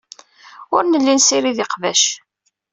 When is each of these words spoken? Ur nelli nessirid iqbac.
Ur 0.75 0.83
nelli 0.85 1.13
nessirid 1.15 1.57
iqbac. 1.65 2.03